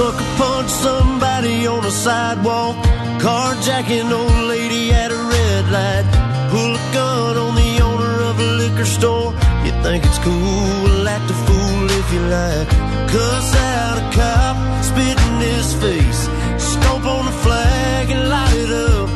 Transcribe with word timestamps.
Sucker 0.00 0.30
punch 0.38 0.70
somebody 0.70 1.66
on 1.66 1.84
a 1.84 1.90
sidewalk. 1.90 2.74
Carjacking 3.20 4.10
old 4.10 4.44
lady 4.48 4.92
at 4.92 5.10
a 5.12 5.20
red 5.34 5.64
light. 5.76 6.06
Pull 6.50 6.72
a 6.80 6.84
gun 6.96 7.36
on 7.36 7.54
the 7.54 7.72
owner 7.88 8.14
of 8.30 8.40
a 8.40 8.48
liquor 8.62 8.86
store. 8.86 9.34
You 9.66 9.72
think 9.84 10.06
it's 10.08 10.20
cool, 10.20 11.06
act 11.06 11.28
a 11.34 11.36
fool 11.44 11.84
if 12.00 12.06
you 12.14 12.22
like. 12.38 12.68
Cuss 13.12 13.48
out 13.74 13.96
a 14.02 14.06
cop, 14.16 14.56
spit 14.88 15.18
in 15.28 15.36
his 15.52 15.68
face. 15.84 16.22
Stomp 16.70 17.04
on 17.04 17.26
the 17.26 17.36
flag 17.44 18.10
and 18.14 18.24
light 18.34 18.56
it 18.64 18.72
up. 18.92 19.08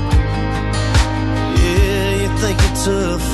Yeah, 1.65 2.09
you 2.23 2.31
think 2.43 2.59
it's 2.69 2.85
tough? 2.85 3.25
tough. 3.25 3.27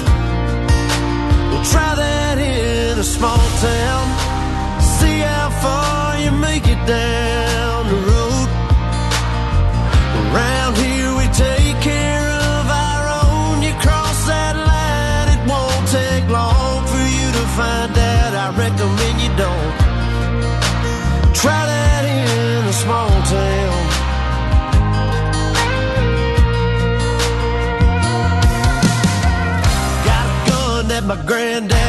Well, 1.51 1.65
try 1.75 1.91
that 1.97 2.39
in 2.39 2.97
a 2.97 3.09
small 3.17 3.45
town. 3.69 4.05
See 4.99 5.19
how 5.19 5.40
small 22.91 23.09
town. 23.09 23.73
Got 30.07 30.27
a 30.27 30.51
gun 30.51 30.89
that 30.89 31.05
my 31.07 31.17
granddad. 31.25 31.80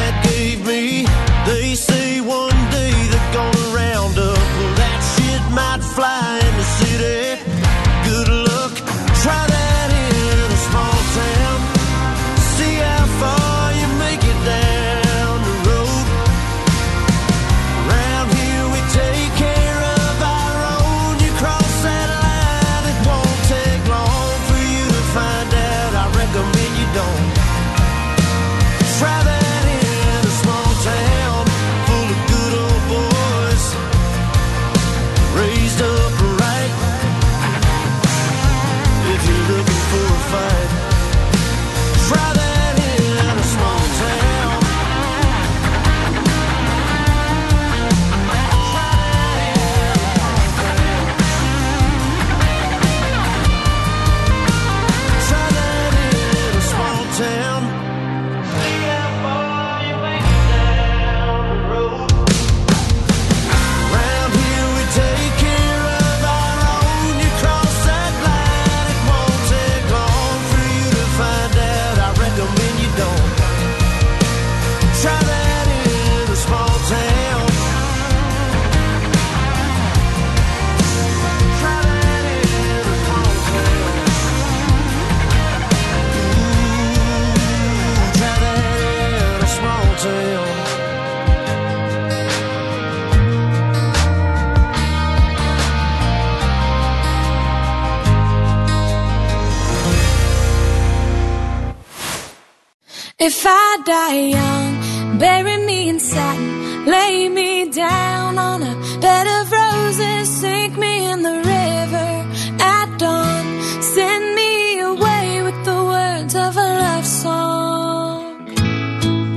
If 103.24 103.46
I 103.46 103.78
die 103.84 104.20
young, 104.36 105.18
bury 105.20 105.56
me 105.64 105.88
in 105.90 106.00
satin, 106.00 106.86
lay 106.86 107.28
me 107.28 107.70
down 107.70 108.36
on 108.36 108.64
a 108.64 108.74
bed 109.00 109.26
of 109.38 109.52
roses, 109.52 110.28
sink 110.28 110.76
me 110.76 111.08
in 111.08 111.22
the 111.22 111.36
river 111.54 112.26
at 112.58 112.98
dawn, 112.98 113.62
send 113.80 114.34
me 114.34 114.80
away 114.80 115.40
with 115.44 115.64
the 115.64 115.84
words 115.84 116.34
of 116.34 116.56
a 116.56 116.68
love 116.82 117.06
song. 117.06 118.48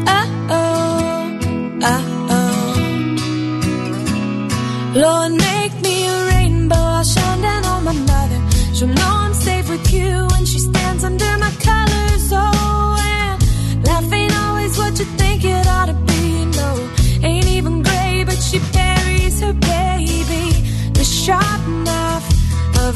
Oh, 0.08 0.30
oh, 0.50 1.40
oh, 1.94 2.06
oh. 2.38 2.74
Lord, 4.96 5.34
make 5.34 5.74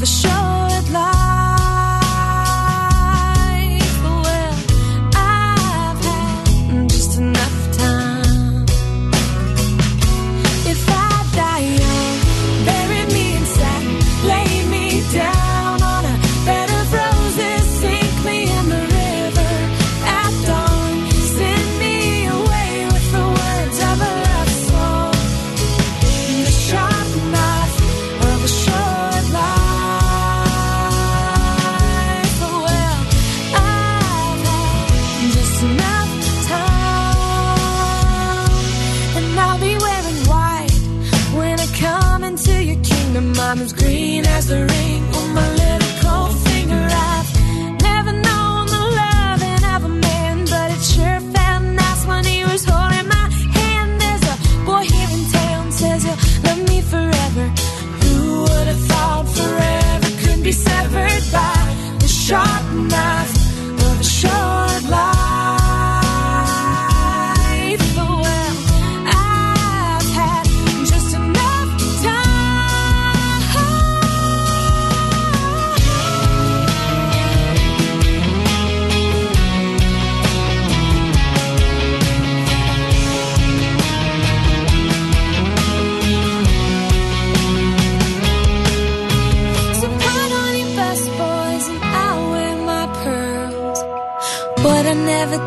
of 0.00 0.04
a 0.04 0.06
show. 0.06 0.49
I'm 43.50 43.60
as 43.62 43.72
green 43.72 44.24
as 44.26 44.46
the 44.46 44.64
rain. 44.64 45.09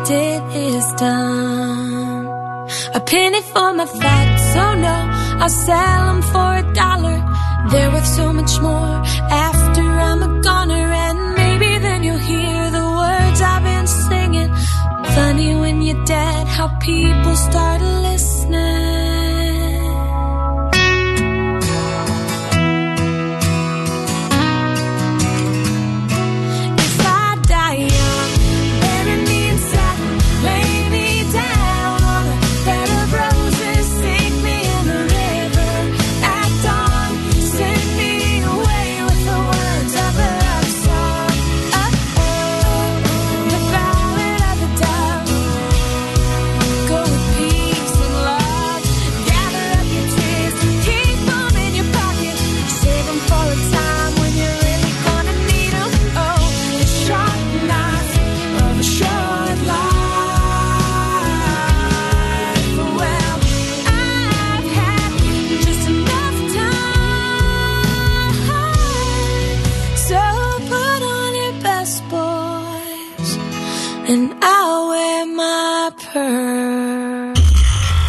did 0.04 0.42
is 0.54 0.92
done. 0.94 2.26
A 2.94 3.00
penny 3.00 3.40
for 3.40 3.72
my 3.72 3.86
facts, 3.86 4.44
so 4.52 4.60
oh 4.60 4.74
no, 4.74 4.98
I'll 5.42 5.48
sell 5.48 6.02
them 6.08 6.22
for 6.32 6.50
a 6.62 6.64
dollar. 6.74 7.18
They're 7.70 7.90
worth 7.90 8.06
so 8.06 8.32
much 8.32 8.60
more 8.60 8.94
after 9.48 9.82
I'm 10.08 10.22
a 10.22 10.30
goner, 10.42 10.86
and 11.06 11.18
maybe 11.40 11.78
then 11.78 12.02
you'll 12.04 12.26
hear 12.32 12.70
the 12.70 12.86
words 13.00 13.40
I've 13.40 13.62
been 13.62 13.86
singing. 13.86 14.50
Funny 15.16 15.54
when 15.56 15.80
you're 15.80 16.04
dead, 16.04 16.46
how 16.48 16.68
people 16.80 17.36
start 17.36 17.80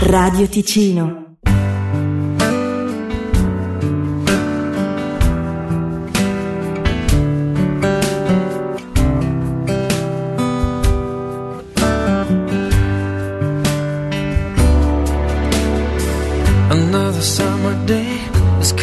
Radio 0.01 0.47
Ticino. 0.47 1.23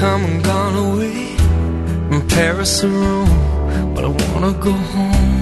Come 0.03 0.25
and 0.25 0.43
gone 0.43 0.75
away 0.75 1.37
from 2.09 2.27
Paris 2.27 2.83
or 2.83 2.89
Rome, 2.89 3.95
but 3.95 4.05
I 4.05 4.09
wanna 4.09 4.53
go 4.59 4.73
home. 4.73 5.42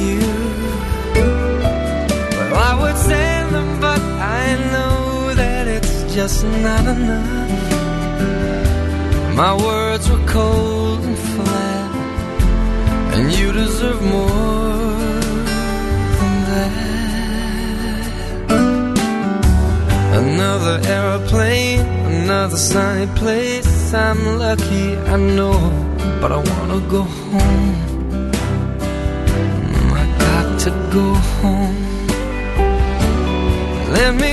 Just 6.13 6.43
not 6.43 6.85
enough. 6.85 7.49
My 9.33 9.53
words 9.55 10.09
were 10.09 10.25
cold 10.27 10.99
and 11.09 11.17
flat, 11.17 11.91
and 13.15 13.31
you 13.31 13.53
deserve 13.53 14.01
more 14.01 14.99
than 16.17 16.35
that. 16.51 18.11
Another 20.21 20.75
aeroplane, 20.95 21.85
another 22.23 22.57
sunny 22.57 23.07
place. 23.15 23.93
I'm 23.93 24.37
lucky, 24.37 24.97
I 25.13 25.15
know, 25.37 25.57
but 26.19 26.31
I 26.33 26.39
wanna 26.51 26.79
go 26.95 27.03
home. 27.03 27.75
I 30.01 30.03
got 30.25 30.47
to 30.63 30.71
go 30.97 31.05
home. 31.39 31.91
Let 33.97 34.11
me 34.15 34.29